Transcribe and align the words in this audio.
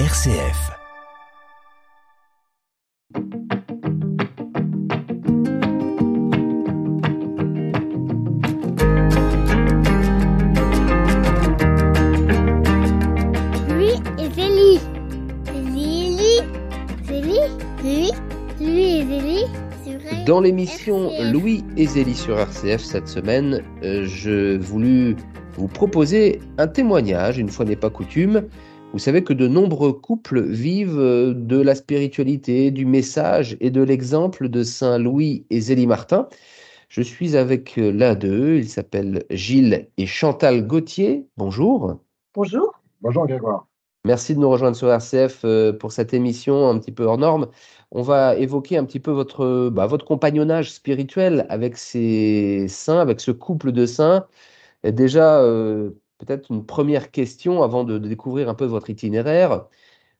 RCF. 0.00 0.72
Lui 13.68 13.92
et 14.18 14.30
Zélie. 14.34 14.80
Zélie. 15.54 16.40
Zélie. 17.04 17.38
Lui. 17.84 18.10
Lui 18.58 18.82
et 18.82 19.06
Zélie. 19.06 19.44
C'est 19.84 19.96
vrai. 19.96 20.24
Dans 20.26 20.40
l'émission. 20.40 21.12
Louis 21.32 21.62
et 21.76 21.86
Zélie 21.86 22.16
sur 22.16 22.36
RCF 22.40 22.82
cette 22.82 23.06
semaine, 23.06 23.62
euh, 23.84 24.04
je 24.06 24.58
voulu 24.58 25.14
vous 25.56 25.68
proposer 25.68 26.40
un 26.58 26.66
témoignage, 26.66 27.38
une 27.38 27.48
fois 27.48 27.64
n'est 27.64 27.76
pas 27.76 27.90
coutume. 27.90 28.48
Vous 28.94 29.00
savez 29.00 29.24
que 29.24 29.32
de 29.32 29.48
nombreux 29.48 29.92
couples 29.92 30.40
vivent 30.40 31.00
euh, 31.00 31.34
de 31.34 31.60
la 31.60 31.74
spiritualité, 31.74 32.70
du 32.70 32.86
message 32.86 33.56
et 33.58 33.72
de 33.72 33.82
l'exemple 33.82 34.48
de 34.48 34.62
Saint 34.62 34.98
Louis 34.98 35.44
et 35.50 35.60
Zélie 35.60 35.88
Martin. 35.88 36.28
Je 36.88 37.02
suis 37.02 37.36
avec 37.36 37.76
euh, 37.76 37.90
l'un 37.90 38.14
d'eux, 38.14 38.54
ils 38.58 38.68
s'appellent 38.68 39.24
Gilles 39.30 39.88
et 39.96 40.06
Chantal 40.06 40.64
Gauthier. 40.64 41.26
Bonjour. 41.36 41.96
Bonjour. 42.36 42.72
Bonjour 43.00 43.26
Grégoire. 43.26 43.66
Merci 44.04 44.36
de 44.36 44.38
nous 44.38 44.48
rejoindre 44.48 44.76
sur 44.76 44.88
RCF 44.88 45.40
euh, 45.44 45.72
pour 45.72 45.90
cette 45.90 46.14
émission 46.14 46.68
un 46.68 46.78
petit 46.78 46.92
peu 46.92 47.02
hors 47.02 47.18
norme. 47.18 47.48
On 47.90 48.02
va 48.02 48.36
évoquer 48.36 48.76
un 48.76 48.84
petit 48.84 49.00
peu 49.00 49.10
votre, 49.10 49.70
bah, 49.70 49.86
votre 49.86 50.04
compagnonnage 50.04 50.70
spirituel 50.70 51.46
avec 51.48 51.76
ces 51.78 52.68
saints, 52.68 53.00
avec 53.00 53.18
ce 53.18 53.32
couple 53.32 53.72
de 53.72 53.86
saints. 53.86 54.24
Et 54.84 54.92
déjà, 54.92 55.40
euh, 55.40 55.90
peut-être 56.18 56.50
une 56.50 56.64
première 56.66 57.10
question 57.10 57.62
avant 57.62 57.84
de, 57.84 57.98
découvrir 57.98 58.48
un 58.48 58.54
peu 58.54 58.64
votre 58.64 58.90
itinéraire. 58.90 59.66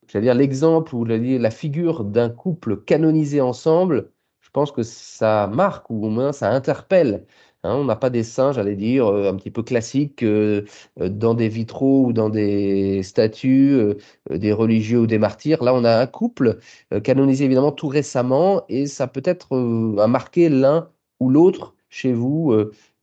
J'allais 0.09 0.27
dire 0.27 0.35
l'exemple 0.35 0.95
ou 0.95 1.05
la, 1.05 1.51
figure 1.51 2.05
d'un 2.05 2.31
couple 2.31 2.83
canonisé 2.85 3.41
ensemble. 3.41 4.13
Je 4.41 4.51
pense 4.51 4.73
que 4.73 4.83
ça 4.83 5.49
marque 5.49 5.91
ou 5.91 6.07
au 6.07 6.11
moins 6.11 6.33
ça 6.33 6.51
interpelle. 6.51 7.27
Hein, 7.65 7.77
on 7.77 7.85
n'a 7.85 7.97
pas 7.97 8.11
des 8.11 8.23
saints, 8.25 8.53
j'allais 8.53 8.77
dire, 8.77 9.07
euh, 9.07 9.31
un 9.31 9.37
petit 9.37 9.51
peu 9.51 9.63
classiques 9.63 10.23
euh, 10.23 10.65
euh, 11.01 11.09
dans 11.09 11.33
des 11.35 11.49
vitraux 11.49 12.07
ou 12.07 12.13
dans 12.13 12.29
des 12.29 13.03
statues, 13.03 13.95
des 14.31 14.53
religieux 14.53 15.01
ou 15.01 15.07
des 15.07 15.19
martyrs. 15.19 15.65
Là, 15.65 15.75
on 15.75 15.85
a 15.85 15.99
un 15.99 16.07
couple 16.07 16.59
canonisé 17.03 17.45
évidemment 17.47 17.73
tout 17.73 17.89
récemment 17.89 18.65
et 18.69 18.87
ça 18.87 19.07
peut-être 19.07 19.57
a 19.99 20.07
marqué 20.07 20.49
l'un 20.49 20.91
ou 21.21 21.31
l'autre 21.31 21.75
chez 21.89 22.13
vous 22.13 22.55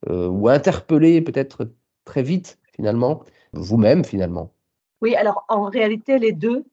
ou 0.08 0.48
interpellé 0.48 1.20
peut-être 1.22 1.68
très 2.04 2.22
vite 2.22 2.58
finalement, 2.74 3.22
vous-même 3.52 4.04
finalement. 4.04 4.52
Oui, 5.00 5.14
alors 5.16 5.44
en 5.48 5.64
réalité, 5.64 6.18
les 6.18 6.32
deux, 6.32 6.64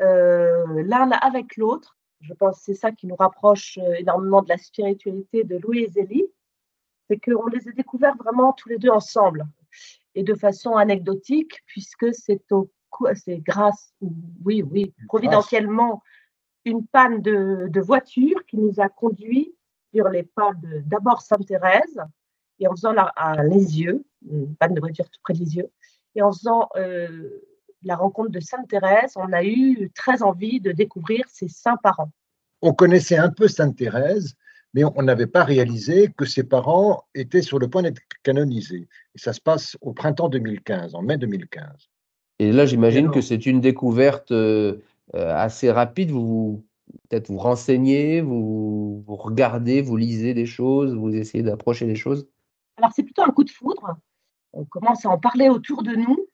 euh, 0.00 0.82
l'un 0.84 1.10
avec 1.10 1.56
l'autre, 1.56 1.96
je 2.20 2.34
pense 2.34 2.58
que 2.58 2.64
c'est 2.64 2.74
ça 2.74 2.92
qui 2.92 3.06
nous 3.06 3.16
rapproche 3.16 3.78
euh, 3.78 3.94
énormément 3.94 4.42
de 4.42 4.48
la 4.48 4.58
spiritualité 4.58 5.44
de 5.44 5.56
Louis 5.58 5.84
et 5.84 5.88
Zélie, 5.88 6.26
c'est 7.08 7.18
qu'on 7.18 7.46
les 7.46 7.68
a 7.68 7.72
découverts 7.72 8.16
vraiment 8.16 8.52
tous 8.52 8.68
les 8.68 8.78
deux 8.78 8.90
ensemble 8.90 9.46
et 10.14 10.22
de 10.22 10.34
façon 10.34 10.74
anecdotique, 10.76 11.62
puisque 11.66 12.14
c'est 12.14 12.52
au 12.52 12.70
c'est 13.14 13.38
grâce, 13.38 13.94
oui, 14.44 14.62
oui, 14.62 14.92
providentiellement, 15.08 16.02
une 16.64 16.86
panne 16.86 17.22
de, 17.22 17.68
de 17.68 17.80
voiture 17.80 18.44
qui 18.46 18.58
nous 18.58 18.80
a 18.80 18.88
conduits 18.88 19.54
sur 19.94 20.08
les 20.08 20.22
pas 20.22 20.52
de 20.54 20.80
d'abord 20.84 21.22
Sainte-Thérèse 21.22 22.00
et 22.58 22.68
en 22.68 22.72
faisant 22.72 22.92
la, 22.92 23.04
à 23.16 23.42
Lisieux, 23.42 24.04
une 24.28 24.54
panne 24.56 24.74
de 24.74 24.80
voiture 24.80 25.08
tout 25.08 25.20
près 25.22 25.34
de 25.34 25.38
Lisieux, 25.38 25.70
et 26.14 26.22
en 26.22 26.32
faisant 26.32 26.68
euh, 26.76 27.28
la 27.82 27.96
rencontre 27.96 28.30
de 28.30 28.40
Sainte-Thérèse, 28.40 29.14
on 29.16 29.32
a 29.32 29.44
eu 29.44 29.90
très 29.94 30.22
envie 30.22 30.60
de 30.60 30.72
découvrir 30.72 31.24
ses 31.28 31.48
saints 31.48 31.78
parents. 31.82 32.10
On 32.62 32.72
connaissait 32.74 33.16
un 33.16 33.30
peu 33.30 33.48
Sainte 33.48 33.76
Thérèse, 33.76 34.34
mais 34.74 34.84
on 34.84 35.02
n'avait 35.02 35.26
pas 35.26 35.44
réalisé 35.44 36.12
que 36.16 36.24
ses 36.24 36.44
parents 36.44 37.04
étaient 37.14 37.42
sur 37.42 37.58
le 37.58 37.68
point 37.68 37.82
d'être 37.82 38.02
canonisés. 38.22 38.88
Et 39.14 39.18
ça 39.18 39.32
se 39.32 39.40
passe 39.40 39.76
au 39.80 39.92
printemps 39.92 40.28
2015, 40.28 40.94
en 40.94 41.02
mai 41.02 41.16
2015. 41.16 41.88
Et 42.38 42.52
là, 42.52 42.66
j'imagine 42.66 43.10
que 43.10 43.20
c'est 43.20 43.46
une 43.46 43.60
découverte 43.60 44.32
euh, 44.32 44.78
euh, 45.14 45.34
assez 45.34 45.70
rapide. 45.70 46.10
Vous 46.10 46.26
vous- 46.26 46.64
peut-être 47.08 47.28
vous 47.28 47.38
renseignez, 47.38 48.20
vous, 48.20 49.04
vous 49.06 49.16
regardez, 49.16 49.82
vous 49.82 49.96
lisez 49.96 50.34
des 50.34 50.46
choses, 50.46 50.94
vous 50.94 51.14
essayez 51.14 51.44
d'approcher 51.44 51.86
les 51.86 51.94
choses? 51.96 52.26
Alors 52.76 52.92
c'est 52.94 53.02
plutôt 53.02 53.22
un 53.22 53.30
coup 53.30 53.44
de 53.44 53.50
foudre. 53.50 53.96
On 54.52 54.64
commence 54.64 55.06
à 55.06 55.10
en 55.10 55.18
parler 55.18 55.48
autour 55.48 55.82
de 55.82 55.94
nous. 55.94 56.26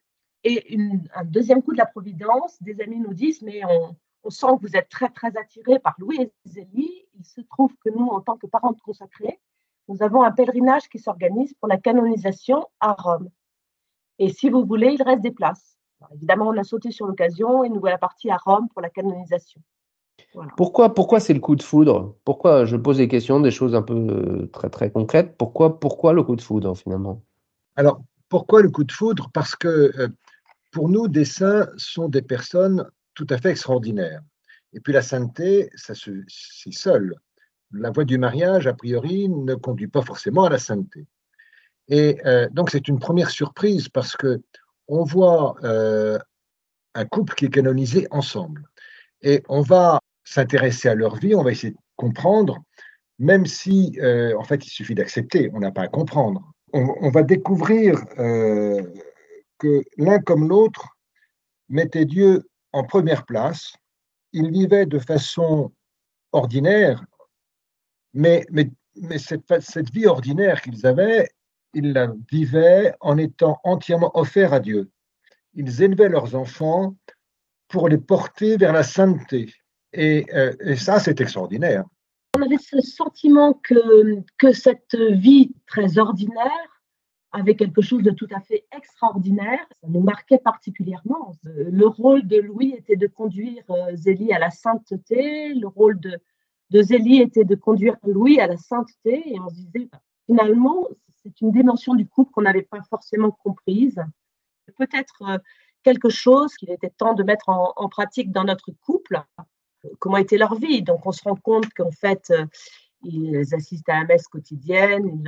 Et 0.45 0.79
un 1.15 1.25
deuxième 1.25 1.63
coup 1.63 1.73
de 1.73 1.79
la 1.79 1.87
Providence, 1.87 2.63
des 2.63 2.81
amis 2.81 3.01
nous 3.01 3.15
disent, 3.15 3.43
mais 3.43 3.63
on, 3.65 3.97
sent 4.31 4.47
que 4.61 4.67
vous 4.67 4.77
êtes 4.77 4.89
très, 4.89 5.09
très 5.09 5.37
attirés 5.37 5.79
par 5.79 5.95
Louis 5.99 6.21
et 6.21 6.33
Zélie. 6.45 7.07
Il 7.19 7.25
se 7.25 7.41
trouve 7.43 7.73
que 7.85 7.91
nous, 7.91 8.07
en 8.07 8.21
tant 8.21 8.37
que 8.37 8.47
parents 8.47 8.75
consacrés, 8.85 9.41
nous 9.89 10.03
avons 10.03 10.23
un 10.23 10.33
pèlerinage 10.33 10.89
qui 10.89 10.99
s'organise 10.99 11.55
pour 11.55 11.69
la 11.69 11.77
canonisation 11.77 12.67
à 12.81 12.93
Rome. 12.93 13.31
Et 14.19 14.31
si 14.31 14.51
vous 14.51 14.65
voulez, 14.65 14.95
il 14.95 15.03
reste 15.03 15.23
des 15.23 15.31
places. 15.31 15.77
Évidemment, 16.13 16.49
on 16.49 16.57
a 16.57 16.65
sauté 16.65 16.91
sur 16.91 17.07
l'occasion 17.07 17.65
et 17.65 17.69
nous 17.69 17.81
voilà 17.81 17.99
partis 17.99 18.31
à 18.31 18.37
Rome 18.37 18.69
pour 18.73 18.83
la 18.83 18.91
canonisation. 18.91 19.61
Pourquoi, 20.57 20.95
pourquoi 20.95 21.21
c'est 21.21 21.35
le 21.35 21.41
coup 21.41 21.57
de 21.57 21.63
foudre? 21.63 22.17
Pourquoi, 22.25 22.65
je 22.65 22.77
pose 22.77 22.99
des 22.99 23.09
questions, 23.09 23.41
des 23.41 23.51
choses 23.51 23.75
un 23.75 23.83
peu 23.83 23.95
euh, 23.95 24.51
très 24.53 24.71
très 24.71 24.91
concrètes? 24.91 25.37
Pourquoi, 25.37 25.79
pourquoi 25.79 26.13
le 26.13 26.23
coup 26.23 26.37
de 26.37 26.41
foudre 26.41 26.77
finalement? 26.77 27.23
Alors, 27.77 28.03
pourquoi 28.31 28.63
le 28.63 28.71
coup 28.71 28.85
de 28.85 28.93
foudre? 28.93 29.31
Parce 29.33 29.55
que 29.55 29.69
euh, 29.69 30.09
pour 30.73 30.89
nous, 30.89 31.09
des 31.09 31.27
saints 31.27 31.69
sont 31.77 32.09
des 32.09 32.23
personnes 32.23 32.89
tout 33.15 33.27
à 33.31 33.39
fait 33.39 33.51
extraordinaires. 33.51 34.23
Et 34.73 34.81
puis 34.81 34.93
la 34.93 35.03
sainteté, 35.03 35.71
ça 35.75 35.95
se, 35.95 36.11
c'est 36.27 36.73
seul. 36.73 37.15
La 37.73 37.91
voie 37.91 38.05
du 38.05 38.19
mariage, 38.19 38.67
a 38.67 38.75
priori, 38.75 39.29
ne 39.29 39.55
conduit 39.55 39.89
pas 39.89 40.03
forcément 40.03 40.45
à 40.45 40.51
la 40.51 40.59
sainteté. 40.59 41.07
Et 41.89 42.21
euh, 42.27 42.49
donc 42.51 42.71
c'est 42.71 42.89
une 42.89 42.99
première 42.99 43.31
surprise 43.31 43.89
parce 43.89 44.17
que 44.17 44.43
on 44.89 45.05
voit 45.05 45.57
euh, 45.65 46.19
un 46.95 47.05
couple 47.05 47.35
qui 47.35 47.47
est 47.47 47.51
canonisé 47.51 48.07
ensemble. 48.11 48.69
Et 49.23 49.43
on 49.49 49.61
va 49.61 50.01
s'intéresser 50.25 50.89
à 50.89 50.95
leur 50.95 51.17
vie, 51.17 51.35
on 51.35 51.43
va 51.43 51.53
essayer 51.53 51.73
de 51.73 51.79
comprendre, 51.97 52.59
même 53.19 53.47
si 53.47 53.99
en 54.37 54.45
fait 54.45 54.67
il 54.67 54.71
suffit 54.71 54.95
d'accepter, 54.95 55.51
on 55.55 55.61
n'a 55.61 55.73
pas 55.73 55.83
à 55.83 55.89
comprendre. 55.89 56.53
On, 56.73 57.11
va 57.11 57.23
découvrir 57.23 58.05
euh, 58.19 58.83
que 59.59 59.83
l'un 59.97 60.19
comme 60.19 60.49
l'autre 60.49 60.97
mettait 61.69 62.05
Dieu 62.05 62.49
en 62.73 62.85
première 62.85 63.25
place. 63.25 63.75
Ils 64.33 64.51
vivaient 64.51 64.87
de 64.87 64.99
façon 64.99 65.73
ordinaire, 66.33 67.05
mais, 68.13 68.45
cette, 69.19 69.91
vie 69.93 70.07
ordinaire 70.07 70.61
qu'ils 70.61 70.87
avaient, 70.87 71.29
ils 71.73 71.93
la 71.93 72.13
vivaient 72.31 72.95
en 73.01 73.17
étant 73.17 73.59
entièrement 73.65 74.11
offerts 74.19 74.53
à 74.53 74.61
Dieu. 74.61 74.91
Ils 75.55 75.83
élevaient 75.83 76.09
leurs 76.09 76.35
enfants 76.35 76.97
pour 77.69 77.89
les 77.89 77.99
porter 77.99 78.57
vers 78.57 78.73
la 78.73 78.83
sainteté. 78.83 79.53
Et, 79.93 80.27
euh, 80.35 80.55
et 80.61 80.77
ça, 80.77 80.99
c'est 81.01 81.21
extraordinaire. 81.21 81.85
On 82.37 82.43
avait 82.43 82.59
ce 82.59 82.81
sentiment 82.81 83.55
que, 83.55 84.53
cette 84.53 84.95
vie 84.95 85.55
très 85.67 85.99
ordinaire 85.99 86.83
avait 87.33 87.57
quelque 87.57 87.81
chose 87.81 88.03
de 88.03 88.11
tout 88.11 88.29
à 88.31 88.41
fait 88.41 88.67
extraordinaire. 88.77 89.61
Ça 89.81 89.89
nous 89.89 90.01
marquait 90.01 90.39
particulièrement. 90.39 91.33
Euh, 91.47 91.71
Le 91.71 91.87
rôle 91.87 92.27
de 92.27 92.39
Louis 92.39 92.75
était 92.77 92.97
de 92.97 93.07
conduire 93.07 93.63
euh, 93.71 93.95
Zélie 93.95 94.33
à 94.33 94.39
la 94.39 94.51
sainteté, 94.51 95.55
le 95.55 95.67
rôle 95.67 95.99
de, 96.01 96.21
Zélie 96.83 97.21
était 97.21 97.45
de 97.45 97.55
conduire 97.55 97.97
Louis 98.05 98.39
à 98.41 98.47
la 98.47 98.57
sainteté, 98.57 99.23
et 99.35 99.41
on 99.41 99.49
se 99.49 99.55
disait, 99.55 99.89
bah, 99.91 100.01
finalement, 100.27 100.89
c'est 101.23 101.41
une 101.41 101.53
dimension 101.53 101.95
du 101.95 102.07
couple 102.07 102.33
qu'on 102.33 102.43
n'avait 102.43 102.63
pas 102.63 102.83
forcément 102.91 103.31
comprise. 103.31 104.01
Peut-être 104.77 105.23
euh, 105.23 105.39
quelque 105.83 106.11
chose 106.11 106.55
qu'il 106.55 106.71
était 106.71 106.91
temps 106.91 107.15
de 107.15 107.23
mettre 107.23 107.49
en 107.49 107.89
pratique 107.89 108.33
dans 108.33 108.45
notre 108.45 108.73
couple 108.85 109.23
comment 109.99 110.17
était 110.17 110.39
leur 110.39 110.55
vie. 110.55 110.83
Donc, 110.83 111.07
on 111.07 111.13
se 111.13 111.23
rend 111.25 111.37
compte 111.37 111.73
qu'en 111.75 111.91
fait, 111.91 112.31
euh, 112.31 112.47
ils 113.03 113.55
assistent 113.55 113.89
à 113.89 114.01
la 114.01 114.05
messe 114.05 114.29
quotidienne, 114.29 115.23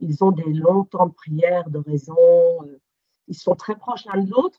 ils, 0.00 0.10
euh, 0.10 0.24
ont 0.24 0.32
des 0.32 0.52
longs 0.52 0.84
temps 0.84 1.06
de 1.06 1.12
prière, 1.12 1.68
de 1.70 1.78
raison, 1.78 2.14
euh, 2.64 2.80
ils 3.28 3.36
sont 3.36 3.54
très 3.54 3.76
proches 3.76 4.04
l'un 4.06 4.22
de 4.22 4.30
l'autre. 4.30 4.58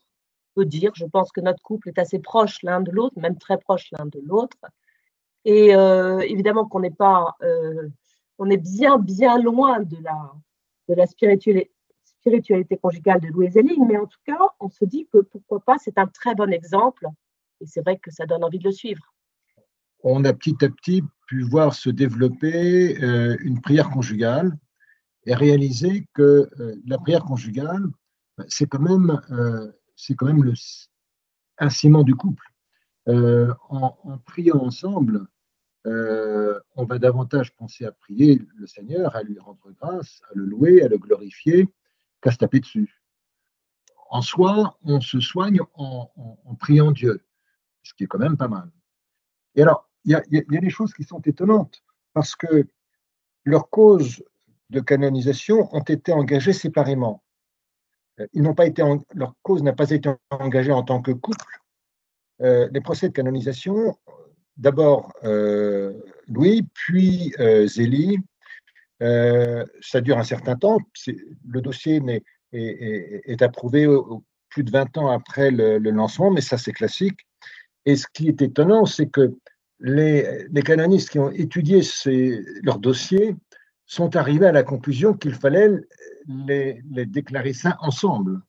On 0.54 0.60
peut 0.62 0.66
dire, 0.66 0.92
je 0.94 1.06
pense 1.06 1.32
que 1.32 1.40
notre 1.40 1.62
couple 1.62 1.88
est 1.88 1.98
assez 1.98 2.18
proche 2.18 2.62
l'un 2.62 2.80
de 2.80 2.90
l'autre, 2.90 3.18
même 3.18 3.38
très 3.38 3.58
proche 3.58 3.90
l'un 3.92 4.06
de 4.06 4.20
l'autre. 4.24 4.56
Et 5.44 5.68
évidemment 6.28 6.66
qu'on 6.66 6.80
n'est 6.80 6.90
pas, 6.90 7.36
on 8.38 8.50
est 8.50 8.56
bien, 8.56 8.98
bien 8.98 9.38
loin 9.38 9.78
de 9.78 9.96
la, 10.02 11.06
spiritualité, 11.06 11.70
conjugale 12.82 13.20
de 13.20 13.28
Louis 13.28 13.52
Zélie, 13.52 13.78
mais 13.86 13.96
en 13.96 14.06
tout 14.06 14.18
cas, 14.24 14.38
on 14.58 14.68
se 14.68 14.84
dit 14.84 15.06
que 15.12 15.18
pourquoi 15.18 15.60
pas, 15.60 15.76
c'est 15.78 15.98
un 15.98 16.08
très 16.08 16.34
bon 16.34 16.52
exemple. 16.52 17.06
Et 17.60 17.66
c'est 17.66 17.80
vrai 17.80 17.98
que 17.98 18.10
ça 18.10 18.26
donne 18.26 18.44
envie 18.44 18.58
de 18.58 18.64
le 18.64 18.72
suivre. 18.72 19.02
On 20.02 20.24
a 20.24 20.32
petit 20.32 20.64
à 20.64 20.68
petit 20.68 21.02
pu 21.26 21.42
voir 21.42 21.74
se 21.74 21.90
développer 21.90 23.02
euh, 23.02 23.36
une 23.40 23.60
prière 23.60 23.90
conjugale 23.90 24.56
et 25.24 25.34
réaliser 25.34 26.06
que 26.14 26.48
euh, 26.60 26.76
la 26.86 26.98
prière 26.98 27.24
conjugale, 27.24 27.84
c'est 28.48 28.66
quand 28.66 28.80
même, 28.80 29.20
euh, 29.30 29.72
c'est 29.96 30.14
quand 30.14 30.26
même 30.26 30.44
le, 30.44 30.52
un 31.58 31.70
ciment 31.70 32.04
du 32.04 32.14
couple. 32.14 32.46
en, 33.08 34.18
priant 34.24 34.58
ensemble, 34.58 35.26
on 35.84 36.84
va 36.84 36.98
davantage 36.98 37.54
penser 37.54 37.84
à 37.84 37.92
prier 37.92 38.42
le 38.56 38.66
Seigneur, 38.66 39.14
à 39.14 39.22
lui 39.22 39.38
rendre 39.38 39.70
grâce, 39.80 40.20
à 40.30 40.32
le 40.34 40.44
louer, 40.44 40.82
à 40.82 40.88
le 40.88 40.98
glorifier, 40.98 41.68
qu'à 42.20 42.32
se 42.32 42.38
taper 42.38 42.60
dessus. 42.60 43.00
En 44.10 44.22
soi, 44.22 44.78
on 44.82 45.00
se 45.00 45.20
soigne 45.20 45.60
en, 45.74 46.10
priant 46.58 46.92
Dieu, 46.92 47.20
ce 47.86 47.94
qui 47.94 48.04
est 48.04 48.06
quand 48.06 48.18
même 48.18 48.36
pas 48.36 48.48
mal. 48.48 48.70
Et 49.54 49.62
alors, 49.62 49.88
il 50.04 50.12
y 50.12 50.14
a, 50.14 50.60
des 50.60 50.70
choses 50.70 50.92
qui 50.94 51.04
sont 51.04 51.20
étonnantes, 51.20 51.82
parce 52.12 52.36
que 52.36 52.66
leurs 53.44 53.68
causes 53.70 54.22
de 54.70 54.80
canonisation 54.80 55.68
ont 55.74 55.82
été 55.82 56.12
engagées 56.12 56.52
séparément. 56.52 57.22
Ils 58.32 58.54
pas 58.54 58.66
été, 58.66 58.82
leur 59.14 59.34
cause 59.42 59.62
n'a 59.62 59.72
pas 59.72 59.90
été 59.90 60.10
engagée 60.30 60.72
en 60.72 60.82
tant 60.82 61.02
que 61.02 61.12
couple. 61.12 61.60
Euh, 62.40 62.68
les 62.72 62.80
procès 62.80 63.08
de 63.08 63.12
canonisation, 63.12 63.96
d'abord 64.56 65.12
euh, 65.24 65.92
Louis, 66.28 66.62
puis 66.74 67.34
euh, 67.38 67.66
Zélie, 67.66 68.18
ça 69.00 70.00
dure 70.00 70.18
un 70.18 70.24
certain 70.24 70.56
temps. 70.56 70.78
Le 71.48 71.60
dossier 71.60 72.00
est, 72.52 73.42
approuvé 73.42 73.86
plus 74.48 74.64
de 74.64 74.70
20 74.70 74.96
ans 74.96 75.10
après 75.10 75.50
le, 75.50 75.78
lancement, 75.78 76.30
mais 76.30 76.40
ça 76.40 76.56
c'est 76.56 76.72
classique. 76.72 77.26
Et 77.86 77.96
ce 77.96 78.06
qui 78.12 78.28
est 78.28 78.42
étonnant, 78.42 78.84
c'est 78.84 79.06
que 79.06 79.32
les, 79.80 80.48
canonistes 80.64 81.10
qui 81.10 81.18
ont 81.18 81.30
étudié 81.30 81.82
ces, 81.82 82.40
leur 82.62 82.78
dossier 82.78 83.36
sont 83.86 84.16
arrivés 84.16 84.46
à 84.46 84.52
la 84.52 84.64
conclusion 84.64 85.14
qu'il 85.14 85.34
fallait 85.34 85.70
les, 86.46 86.82
déclarer 87.06 87.52
saints 87.52 87.76
ensemble, 87.80 88.40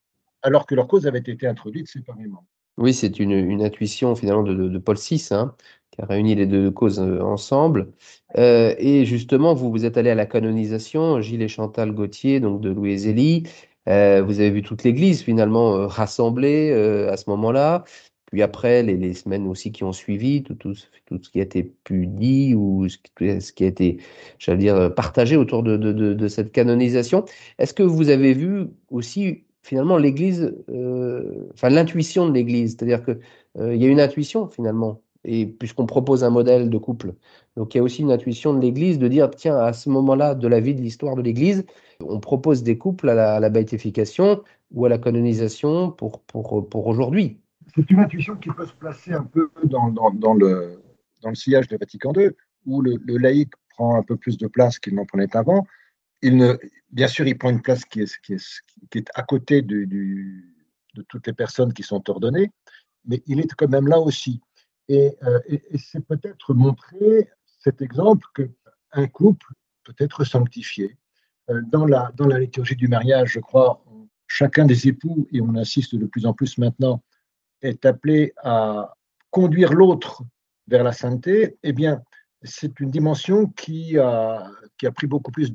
alors 0.42 0.66
que 0.66 0.74
leur 0.74 0.88
cause 0.88 1.06
avait 1.06 1.18
été 1.18 1.46
introduite 1.46 1.88
séparément. 1.88 2.44
Oui, 2.76 2.94
c'est 2.94 3.18
une, 3.18 3.62
intuition 3.62 4.14
finalement 4.14 4.42
de, 4.42 4.78
Paul 4.78 4.96
VI, 4.96 5.28
hein, 5.30 5.54
qui 5.90 6.00
a 6.00 6.06
réuni 6.06 6.34
les 6.34 6.46
deux 6.46 6.70
causes 6.70 7.00
euh, 7.00 7.20
ensemble. 7.20 7.92
Euh, 8.36 8.74
et 8.78 9.04
justement, 9.04 9.54
vous 9.54 9.70
vous 9.70 9.84
êtes 9.84 9.96
allé 9.96 10.10
à 10.10 10.14
la 10.14 10.26
canonisation, 10.26 11.20
Gilles 11.20 11.42
et 11.42 11.48
Chantal 11.48 11.92
Gauthier, 11.92 12.38
donc 12.40 12.60
de 12.60 12.70
Louis 12.70 12.98
Zélie. 12.98 13.44
Euh, 13.88 14.22
vous 14.22 14.38
avez 14.38 14.50
vu 14.50 14.62
toute 14.62 14.84
l'Église 14.84 15.22
finalement 15.22 15.88
rassemblée 15.88 16.72
à 16.72 17.16
ce 17.16 17.30
moment-là. 17.30 17.84
Puis 18.30 18.42
après, 18.42 18.82
les, 18.82 19.14
semaines 19.14 19.46
aussi 19.46 19.72
qui 19.72 19.84
ont 19.84 19.92
suivi, 19.92 20.42
tout, 20.42 20.74
ce 20.74 21.30
qui 21.30 21.40
a 21.40 21.42
été 21.42 21.62
pu 21.62 22.06
dit 22.06 22.54
ou 22.54 22.86
ce 22.88 22.98
qui, 23.52 23.64
a 23.64 23.66
été, 23.66 23.98
j'allais 24.38 24.58
dire, 24.58 24.94
partagé 24.94 25.36
autour 25.36 25.62
de, 25.62 26.28
cette 26.28 26.52
canonisation. 26.52 27.24
Est-ce 27.58 27.72
que 27.72 27.82
vous 27.82 28.10
avez 28.10 28.34
vu 28.34 28.66
aussi 28.90 29.44
finalement 29.62 29.96
l'Église, 29.98 30.54
euh, 30.70 31.48
enfin 31.54 31.68
l'intuition 31.70 32.28
de 32.28 32.34
l'Église, 32.34 32.76
c'est-à-dire 32.76 33.04
qu'il 33.04 33.18
euh, 33.58 33.74
y 33.74 33.84
a 33.84 33.88
une 33.88 34.00
intuition 34.00 34.48
finalement, 34.48 35.02
et 35.24 35.46
puisqu'on 35.46 35.86
propose 35.86 36.24
un 36.24 36.30
modèle 36.30 36.70
de 36.70 36.78
couple, 36.78 37.14
donc 37.56 37.74
il 37.74 37.78
y 37.78 37.80
a 37.80 37.82
aussi 37.82 38.02
une 38.02 38.12
intuition 38.12 38.54
de 38.54 38.60
l'Église 38.60 38.98
de 38.98 39.08
dire 39.08 39.30
tiens 39.30 39.58
à 39.58 39.72
ce 39.72 39.90
moment-là 39.90 40.34
de 40.34 40.48
la 40.48 40.60
vie 40.60 40.74
de 40.74 40.80
l'histoire 40.80 41.16
de 41.16 41.22
l'Église, 41.22 41.66
on 42.00 42.20
propose 42.20 42.62
des 42.62 42.78
couples 42.78 43.08
à 43.10 43.14
la, 43.14 43.36
à 43.36 43.50
ou 44.70 44.84
à 44.84 44.88
la 44.88 44.98
canonisation 44.98 45.90
pour 45.90 46.20
pour 46.22 46.68
pour 46.68 46.86
aujourd'hui 46.86 47.38
c'est 47.74 47.90
une 47.90 48.00
intuition 48.00 48.36
qui 48.36 48.50
peut 48.50 48.66
se 48.66 48.74
placer 48.74 49.12
un 49.12 49.24
peu 49.24 49.50
dans, 49.64 49.90
dans, 49.90 50.34
le, 50.34 50.82
dans 51.22 51.28
le, 51.30 51.34
sillage 51.34 51.68
de 51.68 51.76
Vatican 51.76 52.12
II, 52.14 52.30
où 52.66 52.82
le, 52.82 52.98
laïc 53.18 53.52
prend 53.70 53.96
un 53.96 54.02
peu 54.02 54.16
plus 54.16 54.38
de 54.38 54.46
place 54.46 54.78
qu'il 54.78 54.94
n'en 54.94 55.04
prenait 55.04 55.34
avant. 55.36 55.66
Il 56.22 56.36
ne, 56.36 56.56
bien 56.90 57.08
sûr, 57.08 57.26
il 57.26 57.38
prend 57.38 57.50
une 57.50 57.62
place 57.62 57.84
qui 57.84 58.00
est, 58.00 58.20
qui 58.22 58.34
est, 58.34 58.62
qui 58.90 58.98
est 58.98 59.08
à 59.14 59.22
côté 59.22 59.62
de 59.62 59.86
toutes 61.08 61.26
les 61.26 61.32
personnes 61.32 61.72
qui 61.72 61.82
sont 61.82 62.08
ordonnées, 62.10 62.50
mais 63.04 63.22
il 63.26 63.40
est 63.40 63.52
quand 63.54 63.68
même 63.68 63.88
là 63.88 63.98
aussi. 63.98 64.40
Et, 64.88 65.16
euh, 65.22 65.38
c'est 65.76 66.04
peut-être 66.04 66.54
montrer 66.54 67.28
cet 67.58 67.82
exemple 67.82 68.26
qu'un 68.34 69.06
couple 69.08 69.52
peut 69.84 69.94
être 69.98 70.24
sanctifié. 70.24 70.96
Euh, 71.50 71.62
dans, 71.66 71.86
la, 71.86 72.12
dans 72.16 72.26
la 72.26 72.38
liturgie 72.38 72.76
du 72.76 72.88
mariage, 72.88 73.32
je 73.32 73.40
crois, 73.40 73.82
chacun 74.26 74.66
des 74.66 74.88
époux, 74.88 75.26
et 75.32 75.40
on 75.40 75.54
insiste 75.56 75.94
de 75.94 76.06
plus 76.06 76.26
en 76.26 76.32
plus 76.32 76.58
maintenant, 76.58 77.02
est 77.62 77.84
appelé 77.84 78.32
à 78.42 78.94
conduire 79.30 79.72
l'autre 79.72 80.22
vers 80.68 80.84
la 80.84 80.92
sainteté, 80.92 81.56
eh 81.62 81.72
bien, 81.72 82.02
c'est 82.42 82.78
une 82.80 82.90
dimension 82.90 83.46
qui 83.46 83.98
a, 83.98 84.50
qui 84.78 84.86
a 84.86 84.92
pris 84.92 85.06
beaucoup 85.06 85.32
plus 85.32 85.52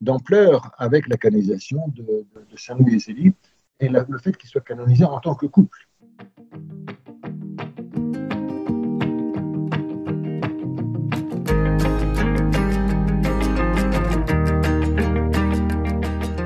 d'ampleur 0.00 0.70
avec 0.78 1.08
la 1.08 1.16
canonisation 1.16 1.88
de, 1.88 2.26
Saint 2.56 2.76
Louis 2.76 2.94
et 2.94 2.98
Zélie 2.98 3.34
et 3.80 3.88
le 3.88 4.18
fait 4.18 4.36
qu'il 4.36 4.48
soit 4.48 4.60
canonisé 4.60 5.04
en 5.04 5.20
tant 5.20 5.34
que 5.34 5.46
couple. 5.46 5.86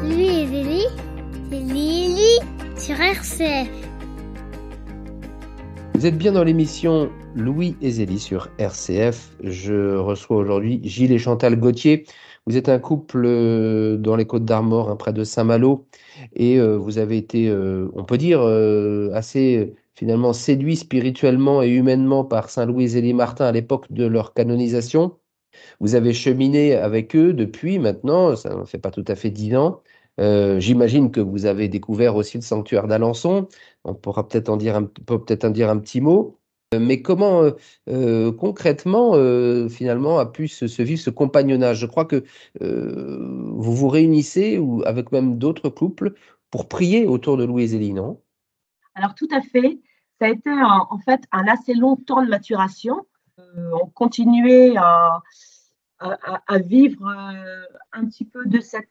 Louis 0.02 0.40
et 0.40 0.46
Zélie, 1.50 2.38
c'est 2.76 2.94
sur. 2.94 3.81
Vous 6.02 6.08
êtes 6.08 6.18
bien 6.18 6.32
dans 6.32 6.42
l'émission 6.42 7.12
Louis 7.36 7.76
et 7.80 7.92
Zélie 7.92 8.18
sur 8.18 8.48
RCF. 8.58 9.36
Je 9.44 9.94
reçois 9.94 10.36
aujourd'hui 10.36 10.80
Gilles 10.82 11.12
et 11.12 11.18
Chantal 11.20 11.54
Gauthier. 11.54 12.06
Vous 12.44 12.56
êtes 12.56 12.68
un 12.68 12.80
couple 12.80 13.22
euh, 13.24 13.96
dans 13.98 14.16
les 14.16 14.26
Côtes 14.26 14.44
d'Armor, 14.44 14.90
hein, 14.90 14.96
près 14.96 15.12
de 15.12 15.22
Saint-Malo, 15.22 15.86
et 16.34 16.58
euh, 16.58 16.76
vous 16.76 16.98
avez 16.98 17.18
été, 17.18 17.48
euh, 17.48 17.88
on 17.94 18.02
peut 18.02 18.18
dire, 18.18 18.42
assez 19.14 19.74
finalement 19.94 20.32
séduit 20.32 20.74
spirituellement 20.74 21.62
et 21.62 21.68
humainement 21.68 22.24
par 22.24 22.50
Saint 22.50 22.66
Louis 22.66 22.82
et 22.82 22.88
Zélie 22.88 23.14
Martin 23.14 23.44
à 23.44 23.52
l'époque 23.52 23.86
de 23.92 24.04
leur 24.04 24.34
canonisation. 24.34 25.18
Vous 25.78 25.94
avez 25.94 26.14
cheminé 26.14 26.74
avec 26.74 27.14
eux 27.14 27.32
depuis 27.32 27.78
maintenant, 27.78 28.34
ça 28.34 28.56
ne 28.56 28.64
fait 28.64 28.78
pas 28.78 28.90
tout 28.90 29.04
à 29.06 29.14
fait 29.14 29.30
dix 29.30 29.54
ans. 29.54 29.82
J'imagine 30.18 31.10
que 31.10 31.20
vous 31.20 31.46
avez 31.46 31.68
découvert 31.68 32.16
aussi 32.16 32.38
le 32.38 32.42
sanctuaire 32.42 32.86
d'Alençon. 32.86 33.48
On 33.84 33.94
pourra 33.94 34.28
peut-être 34.28 34.48
en 34.48 34.56
dire 34.56 34.76
un, 34.76 34.84
peut-être 34.84 35.44
en 35.44 35.50
dire 35.50 35.70
un 35.70 35.78
petit 35.78 36.00
mot. 36.00 36.38
Mais 36.78 37.02
comment 37.02 37.42
euh, 37.42 37.52
euh, 37.88 38.32
concrètement, 38.32 39.12
euh, 39.14 39.68
finalement, 39.68 40.18
a 40.18 40.26
pu 40.26 40.48
se, 40.48 40.82
vivre 40.82 41.00
ce 41.00 41.10
compagnonnage? 41.10 41.78
Je 41.78 41.86
crois 41.86 42.04
que 42.04 42.24
vous 42.60 43.74
vous 43.74 43.88
réunissez 43.88 44.58
ou 44.58 44.82
avec 44.86 45.12
même 45.12 45.38
d'autres 45.38 45.68
couples 45.68 46.14
pour 46.50 46.68
prier 46.68 47.06
autour 47.06 47.36
de 47.36 47.44
Louis 47.44 47.68
Zélie, 47.68 47.92
non? 47.92 48.20
Alors 48.94 49.14
tout 49.14 49.28
à 49.32 49.40
fait. 49.40 49.80
Ça 50.20 50.26
a 50.26 50.30
été 50.30 50.50
en, 50.50 50.98
fait 50.98 51.22
un 51.32 51.46
assez 51.48 51.74
long 51.74 51.96
temps 51.96 52.22
de 52.22 52.28
maturation. 52.28 53.06
on 53.38 53.86
continuait 53.86 54.76
à, 54.76 55.20
à 55.98 56.58
vivre 56.58 57.08
un 57.92 58.06
petit 58.06 58.24
peu 58.24 58.44
de 58.46 58.60
cette, 58.60 58.88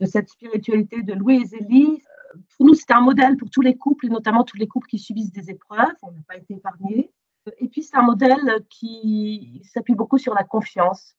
de 0.00 0.06
cette 0.06 0.30
spiritualité 0.30 1.02
de 1.02 1.12
Louis 1.12 1.46
Zélie 1.46 2.02
pour 2.56 2.66
nous, 2.66 2.74
c'était 2.74 2.94
un 2.94 3.00
modèle 3.00 3.36
pour 3.36 3.50
tous 3.50 3.60
les 3.60 3.76
couples, 3.76 4.06
et 4.06 4.08
notamment 4.08 4.44
tous 4.44 4.56
les 4.56 4.68
couples 4.68 4.86
qui 4.86 4.98
subissent 4.98 5.32
des 5.32 5.50
épreuves. 5.50 5.96
On 6.02 6.12
n'a 6.12 6.22
pas 6.28 6.36
été 6.36 6.54
épargnés. 6.54 7.12
Et 7.58 7.68
puis, 7.68 7.82
c'est 7.82 7.96
un 7.96 8.02
modèle 8.02 8.64
qui 8.68 9.62
s'appuie 9.64 9.94
beaucoup 9.94 10.18
sur 10.18 10.34
la 10.34 10.44
confiance. 10.44 11.16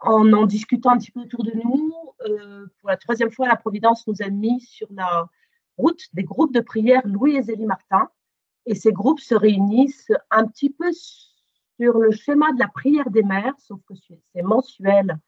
En 0.00 0.32
en 0.32 0.46
discutant 0.46 0.90
un 0.90 0.98
petit 0.98 1.10
peu 1.10 1.20
autour 1.20 1.44
de 1.44 1.52
nous, 1.52 1.92
euh, 2.28 2.66
pour 2.78 2.90
la 2.90 2.96
troisième 2.96 3.30
fois, 3.30 3.48
la 3.48 3.56
Providence 3.56 4.06
nous 4.06 4.20
a 4.20 4.28
mis 4.28 4.60
sur 4.60 4.88
la 4.90 5.26
route 5.78 6.02
des 6.12 6.24
groupes 6.24 6.52
de 6.52 6.60
prière 6.60 7.02
Louis 7.04 7.36
et 7.36 7.42
Zélie 7.42 7.66
Martin. 7.66 8.08
Et 8.66 8.74
ces 8.74 8.92
groupes 8.92 9.20
se 9.20 9.34
réunissent 9.34 10.12
un 10.30 10.46
petit 10.46 10.70
peu 10.70 10.90
sur 10.92 11.98
le 11.98 12.10
schéma 12.10 12.52
de 12.52 12.58
la 12.58 12.68
prière 12.68 13.10
des 13.10 13.22
mères, 13.22 13.54
sauf 13.58 13.80
que 13.86 13.94
c'est 13.94 14.42
mensuel 14.42 15.18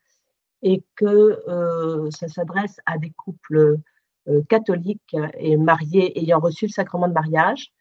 et 0.66 0.82
que 0.96 1.04
euh, 1.48 2.10
ça 2.10 2.26
s'adresse 2.26 2.80
à 2.86 2.98
des 2.98 3.10
couples 3.10 3.78
euh, 4.26 4.42
catholiques 4.48 5.16
et 5.38 5.56
mariés 5.56 6.18
ayant 6.18 6.40
reçu 6.40 6.66
le 6.66 6.72
sacrement 6.72 7.06
de 7.06 7.12
mariage. 7.12 7.72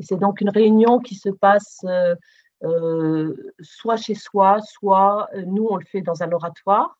C'est 0.00 0.18
donc 0.18 0.40
une 0.40 0.50
réunion 0.50 0.98
qui 0.98 1.14
se 1.14 1.28
passe 1.28 1.86
euh, 2.64 3.36
soit 3.60 3.96
chez 3.96 4.16
soi, 4.16 4.58
soit 4.60 5.28
nous, 5.46 5.68
on 5.70 5.76
le 5.76 5.84
fait 5.84 6.00
dans 6.00 6.24
un 6.24 6.32
oratoire, 6.32 6.98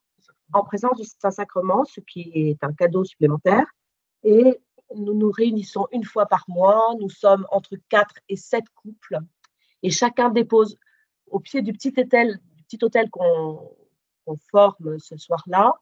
en 0.53 0.63
présence 0.63 0.97
du 0.97 1.05
Saint-Sacrement, 1.05 1.85
ce 1.87 2.01
qui 2.01 2.31
est 2.35 2.63
un 2.63 2.73
cadeau 2.73 3.03
supplémentaire. 3.03 3.67
Et 4.23 4.61
nous 4.95 5.15
nous 5.15 5.33
réunissons 5.33 5.89
une 5.91 6.05
fois 6.05 6.27
par 6.27 6.45
mois. 6.47 6.95
Nous 7.01 7.11
sommes 7.11 7.49
entre 7.51 7.75
4 7.89 8.15
et 8.29 8.37
7 8.37 8.63
couples. 8.77 9.19
Et 9.83 9.91
chacun 9.91 10.31
dépose 10.31 10.79
au 11.27 11.41
pied 11.41 11.63
du 11.63 11.73
petit 11.73 11.93
hôtel, 11.99 12.39
du 12.55 12.63
petit 12.63 12.79
hôtel 12.85 13.11
qu'on 13.11 13.73
forme 14.51 14.99
ce 14.99 15.17
soir-là, 15.17 15.75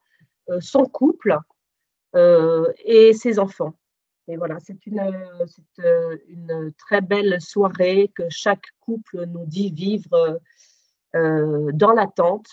son 0.60 0.84
couple 0.84 1.38
euh, 2.16 2.72
et 2.84 3.12
ses 3.12 3.38
enfants. 3.38 3.74
Et 4.26 4.36
voilà, 4.36 4.58
c'est 4.60 4.84
une, 4.86 5.00
euh, 5.00 6.16
une, 6.28 6.72
très 6.76 7.00
belle 7.00 7.40
soirée 7.40 8.10
que 8.14 8.24
chaque 8.28 8.66
couple 8.80 9.26
nous 9.26 9.46
dit 9.46 9.70
vivre 9.70 10.40
euh, 11.14 11.70
dans 11.72 11.92
l'attente. 11.92 12.48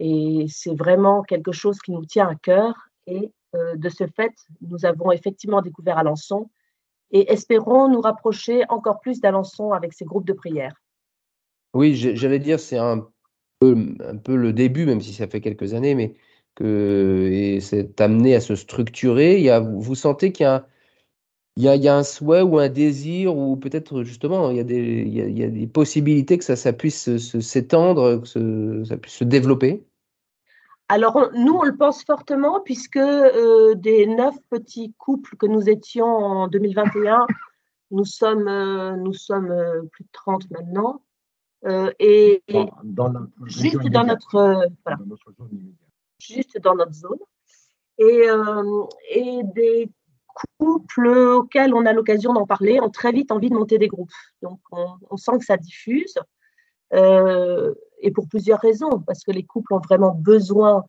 Et 0.00 0.46
c'est 0.48 0.74
vraiment 0.74 1.22
quelque 1.22 1.52
chose 1.52 1.78
qui 1.78 1.92
nous 1.92 2.04
tient 2.06 2.28
à 2.28 2.34
cœur. 2.34 2.74
Et 3.06 3.32
de 3.76 3.88
ce 3.88 4.04
fait, 4.08 4.32
nous 4.62 4.84
avons 4.84 5.12
effectivement 5.12 5.62
découvert 5.62 5.98
Alençon. 5.98 6.50
et 7.12 7.30
espérons 7.30 7.88
nous 7.88 8.00
rapprocher 8.00 8.64
encore 8.68 9.00
plus 9.00 9.20
d'Alençon 9.20 9.70
avec 9.70 9.92
ces 9.92 10.04
groupes 10.04 10.26
de 10.26 10.32
prière. 10.32 10.74
Oui, 11.72 11.94
j'allais 11.94 12.40
dire, 12.40 12.58
c'est 12.58 12.78
un 12.78 13.06
un 13.72 14.16
peu 14.16 14.36
le 14.36 14.52
début, 14.52 14.86
même 14.86 15.00
si 15.00 15.12
ça 15.12 15.26
fait 15.26 15.40
quelques 15.40 15.74
années, 15.74 15.94
mais 15.94 16.14
que 16.54 17.58
c'est 17.60 18.00
amené 18.00 18.34
à 18.34 18.40
se 18.40 18.54
structurer. 18.54 19.38
Il 19.38 19.44
y 19.44 19.50
a, 19.50 19.60
vous 19.60 19.94
sentez 19.94 20.32
qu'il 20.32 20.44
y 20.44 20.46
a, 20.46 20.66
il 21.56 21.62
y, 21.64 21.88
a, 21.88 21.96
un 21.96 22.02
souhait 22.02 22.42
ou 22.42 22.58
un 22.58 22.68
désir, 22.68 23.36
ou 23.36 23.56
peut-être 23.56 24.02
justement, 24.02 24.50
il 24.50 24.56
y, 24.56 24.60
a 24.60 24.64
des, 24.64 25.04
il 25.06 25.38
y 25.38 25.44
a 25.44 25.48
des 25.48 25.66
possibilités 25.68 26.36
que 26.38 26.44
ça, 26.44 26.56
ça 26.56 26.72
puisse 26.72 27.16
s'étendre, 27.16 28.22
que 28.22 28.84
ça 28.84 28.96
puisse 28.96 29.14
se 29.14 29.24
développer? 29.24 29.84
Alors, 30.88 31.30
nous, 31.34 31.54
on 31.54 31.62
le 31.62 31.76
pense 31.76 32.04
fortement 32.04 32.60
puisque 32.60 32.96
euh, 32.96 33.74
des 33.74 34.06
neuf 34.06 34.34
petits 34.50 34.92
couples 34.98 35.36
que 35.36 35.46
nous 35.46 35.68
étions 35.68 36.06
en 36.06 36.48
2021, 36.48 37.26
nous 37.90 38.04
sommes, 38.04 38.48
euh, 38.48 38.96
nous 38.96 39.14
sommes 39.14 39.50
euh, 39.50 39.82
plus 39.92 40.04
de 40.04 40.10
30 40.12 40.50
maintenant. 40.50 41.02
Et, 41.98 42.42
dans, 42.84 43.10
notre 43.10 43.30
juste 43.46 43.86
dans 43.88 44.04
notre, 44.04 44.68
voilà, 44.84 44.98
dans 44.98 45.06
notre 45.06 45.32
zone 45.32 45.74
juste 46.18 46.58
dans 46.58 46.74
notre 46.74 46.92
zone. 46.92 47.18
Et, 47.98 48.26
et 49.10 49.40
des 49.54 49.88
couples 50.58 51.06
auxquels 51.06 51.74
on 51.74 51.86
a 51.86 51.92
l'occasion 51.92 52.32
d'en 52.32 52.46
parler 52.46 52.80
ont 52.80 52.90
très 52.90 53.12
vite 53.12 53.30
envie 53.30 53.50
de 53.50 53.54
monter 53.54 53.78
des 53.78 53.88
groupes. 53.88 54.10
Donc, 54.42 54.60
on, 54.72 54.96
on 55.10 55.16
sent 55.16 55.38
que 55.38 55.44
ça 55.44 55.56
diffuse. 55.56 56.14
Euh, 56.92 57.74
et 58.00 58.10
pour 58.10 58.28
plusieurs 58.28 58.60
raisons, 58.60 59.00
parce 59.06 59.24
que 59.24 59.32
les 59.32 59.44
couples 59.44 59.74
ont 59.74 59.80
vraiment 59.80 60.12
besoin 60.12 60.84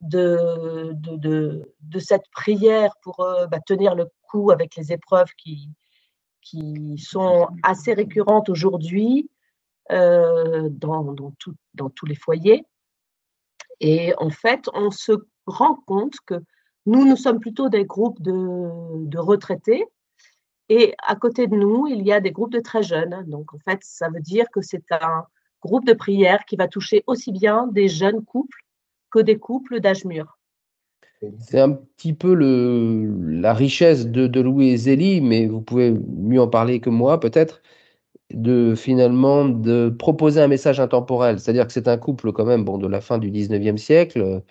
de, 0.00 0.92
de, 0.94 1.72
de, 1.80 1.98
cette 1.98 2.28
prière 2.30 2.92
pour 3.02 3.20
euh, 3.20 3.46
bah, 3.46 3.60
tenir 3.64 3.94
le 3.94 4.06
coup 4.28 4.50
avec 4.50 4.76
les 4.76 4.92
épreuves 4.92 5.32
qui, 5.38 5.70
qui 6.42 6.98
sont 6.98 7.48
assez 7.62 7.94
récurrentes 7.94 8.50
aujourd'hui 8.50 9.30
euh, 9.92 10.68
dans, 10.70 11.12
dans, 11.12 11.32
tout, 11.38 11.54
dans 11.74 11.90
tous 11.90 12.06
les 12.06 12.14
foyers. 12.14 12.64
Et 13.80 14.14
en 14.18 14.30
fait, 14.30 14.68
on 14.74 14.90
se 14.90 15.12
rend 15.46 15.76
compte 15.86 16.16
que 16.26 16.34
nous, 16.86 17.04
nous 17.04 17.16
sommes 17.16 17.40
plutôt 17.40 17.68
des 17.68 17.84
groupes 17.84 18.20
de, 18.22 18.32
de 19.06 19.18
retraités. 19.18 19.84
Et 20.68 20.94
à 21.06 21.14
côté 21.14 21.46
de 21.46 21.54
nous, 21.54 21.86
il 21.86 22.02
y 22.02 22.12
a 22.12 22.20
des 22.20 22.32
groupes 22.32 22.52
de 22.52 22.60
très 22.60 22.82
jeunes. 22.82 23.24
Donc, 23.26 23.54
en 23.54 23.58
fait, 23.58 23.78
ça 23.82 24.08
veut 24.08 24.20
dire 24.20 24.46
que 24.52 24.60
c'est 24.62 24.84
un, 24.90 25.24
groupe 25.66 25.86
de 25.86 25.92
prière 25.92 26.44
qui 26.46 26.56
va 26.56 26.68
toucher 26.68 27.02
aussi 27.06 27.32
bien 27.32 27.66
des 27.66 27.88
jeunes 27.88 28.24
couples 28.24 28.60
que 29.10 29.18
des 29.18 29.38
couples 29.38 29.80
d'âge 29.80 30.04
mûr. 30.04 30.38
C'est 31.38 31.60
un 31.60 31.72
petit 31.72 32.12
peu 32.12 32.34
le, 32.34 33.40
la 33.40 33.54
richesse 33.54 34.06
de, 34.06 34.26
de 34.26 34.40
Louis 34.40 34.70
et 34.70 34.76
Zélie, 34.76 35.20
mais 35.20 35.46
vous 35.46 35.62
pouvez 35.62 35.90
mieux 35.90 36.40
en 36.40 36.48
parler 36.48 36.80
que 36.80 36.90
moi 36.90 37.18
peut-être, 37.18 37.62
de 38.32 38.74
finalement 38.74 39.44
de 39.44 39.88
proposer 39.88 40.40
un 40.40 40.48
message 40.48 40.80
intemporel. 40.80 41.38
C'est-à-dire 41.38 41.66
que 41.66 41.72
c'est 41.72 41.88
un 41.88 41.96
couple 41.96 42.32
quand 42.32 42.44
même 42.44 42.64
bon, 42.64 42.78
de 42.78 42.88
la 42.88 43.00
fin 43.00 43.18
du 43.18 43.30
19e 43.30 43.76
siècle. 43.76 44.42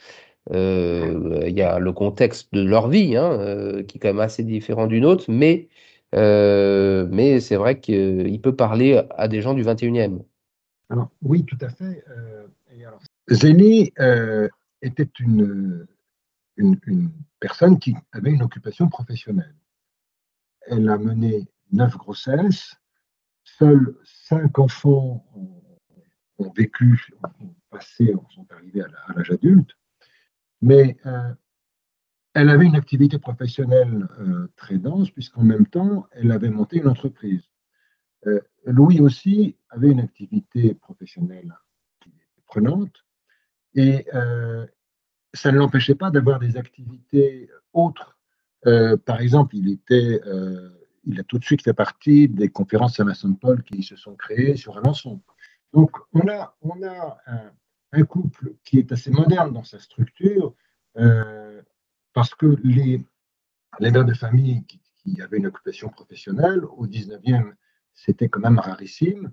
Euh, 0.51 1.44
il 1.48 1.55
y 1.55 1.62
a 1.62 1.79
le 1.79 1.91
contexte 1.91 2.53
de 2.53 2.62
leur 2.62 2.88
vie 2.88 3.15
hein, 3.17 3.32
euh, 3.32 3.84
qui 3.84 3.98
est 3.98 4.00
quand 4.00 4.10
même 4.10 4.20
assez 4.20 4.44
différent 4.44 4.86
d'une 4.86 5.05
autre, 5.05 5.25
mais, 5.27 5.70
euh, 6.13 7.08
mais 7.10 7.39
c'est 7.39 7.55
vrai 7.55 7.79
qu'il 7.79 8.39
peut 8.41 8.55
parler 8.55 9.01
à 9.17 9.27
des 9.27 9.41
gens 9.41 9.53
du 9.55 9.63
21e. 9.63 10.22
Alors, 10.89 11.10
oui, 11.24 11.44
tout 11.46 11.58
à 11.62 11.70
fait. 11.70 12.03
Zélie 13.29 13.91
était 14.82 15.10
une, 15.20 15.88
une, 16.58 17.10
personne 17.39 17.79
qui 17.79 17.96
avait 18.12 18.32
une 18.32 18.44
occupation 18.44 18.88
professionnelle. 18.88 19.55
Elle 20.67 20.88
a 20.89 20.98
mené 20.98 21.48
neuf 21.72 21.98
grossesses. 21.98 22.75
Seuls 23.58 23.96
cinq 24.04 24.60
enfants 24.60 25.26
ont, 26.38 26.52
vécu, 26.56 27.08
ont 27.40 27.56
passé, 27.70 28.14
sont 28.34 28.48
arrivés 28.52 28.82
à 28.82 28.88
l'âge 29.16 29.32
adulte. 29.32 29.72
Mais 30.62 30.98
euh, 31.06 31.34
elle 32.34 32.50
avait 32.50 32.66
une 32.66 32.76
activité 32.76 33.18
professionnelle 33.20 34.08
très 34.56 34.78
dense, 34.78 35.10
puisqu'en 35.12 35.44
même 35.44 35.68
temps, 35.68 36.08
elle 36.12 36.32
avait 36.32 36.50
monté 36.50 36.78
une 36.78 36.88
entreprise. 36.88 37.44
Euh, 38.28 38.42
Louis 38.66 39.00
aussi 39.00 39.56
avait 39.70 39.92
une 39.92 40.00
activité 40.00 40.74
professionnelle 40.74 41.54
prenante 42.46 43.06
et 43.76 44.06
euh, 44.14 44.66
ça 45.34 45.52
ne 45.52 45.58
l'empêchait 45.58 45.96
pas 45.96 46.10
d'avoir 46.10 46.40
des 46.40 46.58
activités 46.58 47.50
autres. 47.74 48.18
Euh, 48.66 48.98
par 48.98 49.22
exemple, 49.22 49.56
il, 49.56 49.70
était, 49.72 50.22
il 51.06 51.20
a 51.20 51.24
tout 51.24 51.38
de 51.38 51.44
suite 51.44 51.64
fait 51.64 51.74
partie 51.74 52.28
des 52.28 52.50
conférences 52.50 52.96
Saint-Vincent-de-Paul 52.96 53.64
qui 53.64 53.84
se 53.84 53.96
sont 53.96 54.16
créées 54.16 54.56
sur 54.56 54.78
Alençon. 54.78 55.22
Donc, 55.74 55.92
on 56.14 56.28
a, 56.28 56.56
un, 57.92 58.04
couple 58.06 58.56
qui 58.64 58.80
est 58.80 58.92
assez 58.92 59.10
moderne 59.12 59.54
dans 59.54 59.64
sa 59.64 59.80
structure 59.80 60.54
parce 62.14 62.34
que 62.36 62.58
les, 62.64 63.06
les 63.80 63.92
mères 63.92 64.06
de 64.06 64.14
famille 64.14 64.66
qui, 64.66 64.82
avaient 65.22 65.38
une 65.38 65.48
occupation 65.48 65.90
professionnelle 65.90 66.66
au 66.66 66.88
19e 66.88 67.54
c'était 67.96 68.30
quand 68.30 68.42
même 68.42 68.60
rarissime. 68.60 69.32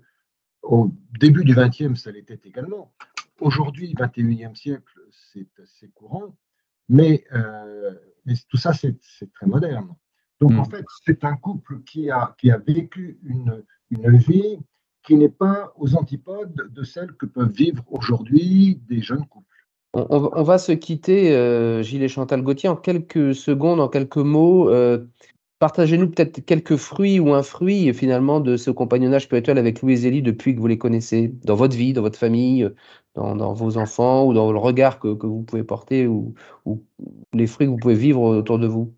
Au 0.61 0.91
début 1.19 1.43
du 1.43 1.53
XXe, 1.53 2.01
ça 2.01 2.11
l'était 2.11 2.39
également. 2.45 2.93
Aujourd'hui, 3.39 3.93
21e 3.93 4.55
siècle, 4.55 5.01
c'est 5.11 5.49
assez 5.61 5.89
courant, 5.89 6.37
mais, 6.87 7.25
euh, 7.33 7.93
tout 8.49 8.57
ça, 8.57 8.71
c'est 8.73 8.97
très 9.33 9.45
moderne. 9.45 9.93
Donc, 10.43 10.59
en 10.59 10.63
hmm. 10.63 10.71
fait, 10.71 10.85
c'est 11.05 11.23
un 11.23 11.35
couple 11.35 11.81
qui 11.85 12.09
a, 12.09 12.35
qui 12.37 12.51
a 12.51 12.57
vécu 12.57 13.19
une, 13.23 13.63
une 13.89 14.17
vie 14.17 14.59
qui 15.03 15.15
n'est 15.15 15.29
pas 15.29 15.73
aux 15.77 15.95
antipodes 15.95 16.69
de 16.69 16.83
celle 16.83 17.13
que 17.13 17.25
peuvent 17.25 17.51
vivre 17.51 17.83
aujourd'hui 17.89 18.81
des 18.87 19.01
jeunes 19.01 19.25
couples. 19.25 19.47
On, 19.95 20.41
va 20.41 20.57
se 20.57 20.71
quitter, 20.71 21.35
euh, 21.35 21.83
Gilles 21.83 22.01
et 22.01 22.07
Chantal 22.07 22.41
Gauthier, 22.41 22.67
en 22.67 22.75
quelques 22.75 23.35
secondes, 23.35 23.79
en 23.79 23.89
quelques 23.89 24.17
mots. 24.17 24.69
Euh, 24.69 25.05
Partagez-nous 25.63 26.09
peut-être 26.09 26.43
quelques 26.43 26.75
fruits 26.75 27.21
ou 27.21 27.33
un 27.33 27.41
fruit 27.41 27.93
finalement 27.93 28.41
de 28.41 28.57
ce 28.57 28.69
compagnonnage 28.69 29.23
spirituel 29.23 29.57
avec 29.57 29.81
Louis 29.81 29.93
et 29.93 29.95
Zélie 29.95 30.21
depuis 30.21 30.53
que 30.53 30.59
vous 30.59 30.67
les 30.67 30.77
connaissez, 30.77 31.33
dans 31.45 31.55
votre 31.55 31.77
vie, 31.77 31.93
dans 31.93 32.01
votre 32.01 32.19
famille, 32.19 32.69
dans, 33.15 33.53
vos 33.53 33.77
enfants 33.77 34.25
ou 34.25 34.33
dans 34.33 34.51
le 34.51 34.57
regard 34.57 34.99
que, 34.99 35.07
vous 35.07 35.43
pouvez 35.43 35.63
porter 35.63 36.05
ou, 36.05 36.35
les 37.31 37.47
fruits 37.47 37.67
que 37.67 37.71
vous 37.71 37.77
pouvez 37.77 37.95
vivre 37.95 38.19
autour 38.19 38.59
de 38.59 38.67
vous. 38.67 38.93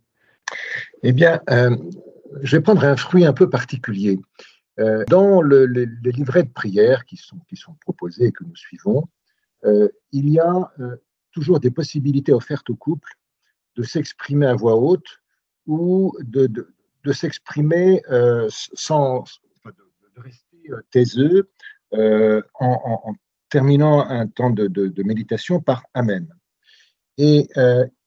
Eh 1.08 1.14
bien, 1.14 1.40
euh, 1.52 1.78
je 2.42 2.58
vais 2.58 2.64
prendre 2.64 2.84
un 2.84 2.96
fruit 2.96 3.26
un 3.26 3.34
peu 3.34 3.48
particulier. 3.48 4.20
Euh, 4.80 5.04
dans 5.08 5.44
les 5.44 5.86
livrets 6.04 6.42
de 6.42 6.50
prière 6.50 7.06
qui 7.06 7.16
sont, 7.16 7.38
proposés 7.80 8.26
et 8.26 8.32
que 8.32 8.44
nous 8.44 8.56
suivons, 8.56 9.08
euh, 9.66 9.88
il 10.12 10.28
y 10.30 10.40
a 10.40 10.72
toujours 11.32 11.60
des 11.60 11.70
possibilités 11.70 12.34
offertes 12.34 12.72
au 12.72 12.76
couple 12.76 13.14
de 13.76 13.84
s'exprimer 13.84 14.48
à 14.48 14.56
voix 14.56 14.78
haute 14.78 15.22
ou 15.68 16.12
de, 16.22 16.68
s'exprimer 17.14 18.02
sans 18.50 19.26
de, 19.64 20.22
rester 20.22 20.72
taiseux 20.90 21.52
en, 21.92 23.14
terminant 23.50 24.10
un 24.10 24.26
temps 24.26 24.50
de, 24.50 25.04
méditation 25.04 25.62
par 25.62 25.84
Amen. 25.94 26.28
Et 27.20 27.48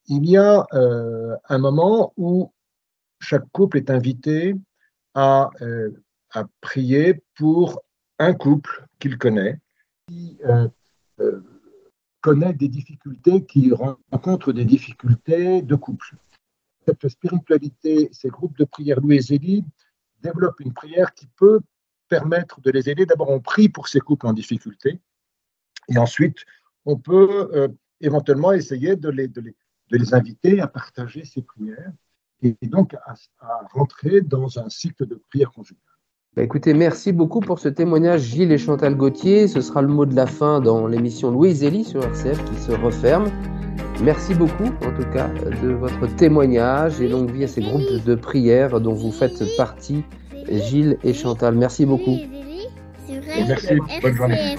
il 0.08 0.28
y 0.28 0.36
a 0.36 0.66
un 0.72 1.58
moment 1.58 2.12
où 2.16 2.52
chaque 3.20 3.48
couple 3.52 3.78
est 3.78 3.90
invité 3.90 4.54
à, 5.14 5.50
à 6.30 6.44
prier 6.60 7.22
pour 7.36 7.82
un 8.18 8.34
couple 8.34 8.86
qu'il 8.98 9.18
connaît, 9.18 9.58
qui 10.06 10.38
connaît 12.20 12.52
des 12.52 12.68
difficultés, 12.68 13.44
qui 13.44 13.72
rencontre 13.72 14.52
des 14.52 14.64
difficultés 14.64 15.62
de 15.62 15.74
couple 15.74 16.16
cette 16.88 17.08
spiritualité, 17.08 18.08
ces 18.12 18.28
groupes 18.28 18.56
de 18.56 18.64
prière 18.64 19.00
Louis 19.00 19.16
et 19.16 19.20
Zélie 19.20 19.64
développent 20.22 20.60
une 20.60 20.72
prière 20.72 21.12
qui 21.12 21.26
peut 21.36 21.60
permettre 22.08 22.60
de 22.62 22.70
les 22.70 22.88
aider. 22.88 23.04
D'abord, 23.04 23.28
on 23.30 23.40
prie 23.40 23.68
pour 23.68 23.88
ces 23.88 24.00
couples 24.00 24.26
en 24.26 24.32
difficulté, 24.32 25.00
et 25.88 25.98
ensuite, 25.98 26.38
on 26.86 26.96
peut 26.96 27.50
euh, 27.54 27.68
éventuellement 28.00 28.52
essayer 28.52 28.96
de, 28.96 29.10
les, 29.10 30.14
inviter 30.14 30.60
à 30.60 30.66
partager 30.66 31.24
ces 31.24 31.42
prières 31.42 31.92
et, 32.42 32.56
donc 32.62 32.94
à, 32.94 33.14
rentrer 33.72 34.20
dans 34.20 34.58
un 34.58 34.68
cycle 34.68 35.06
de 35.06 35.20
prière 35.30 35.50
conjugale. 35.52 35.82
Bah, 36.36 36.42
écoutez, 36.42 36.74
merci 36.74 37.12
beaucoup 37.12 37.40
pour 37.40 37.58
ce 37.58 37.68
témoignage, 37.68 38.20
Gilles 38.20 38.52
et 38.52 38.58
Chantal 38.58 38.94
Gauthier. 38.94 39.48
Ce 39.48 39.60
sera 39.60 39.82
le 39.82 39.88
mot 39.88 40.06
de 40.06 40.14
la 40.14 40.26
fin 40.26 40.60
dans 40.60 40.86
l'émission 40.86 41.30
Louis 41.30 41.50
et 41.50 41.54
Zélie 41.54 41.84
sur 41.84 42.02
RCF 42.02 42.44
qui 42.44 42.60
se 42.60 42.72
referme. 42.72 43.30
Merci 44.02 44.34
beaucoup, 44.34 44.68
en 44.86 44.94
tout 44.94 45.10
cas, 45.12 45.28
de 45.62 45.70
votre 45.70 46.06
témoignage 46.14 47.00
et 47.00 47.08
longue 47.08 47.30
vie 47.32 47.44
à 47.44 47.48
ces 47.48 47.62
groupes 47.62 48.04
de 48.04 48.14
prière 48.14 48.80
dont 48.80 48.94
vous 48.94 49.10
faites 49.10 49.42
partie, 49.56 50.04
Gilles 50.48 50.98
et 51.02 51.12
Chantal. 51.12 51.56
Merci 51.56 51.84
beaucoup. 51.84 52.16
Merci, 53.08 53.74
bonne 54.02 54.14
journée. 54.14 54.56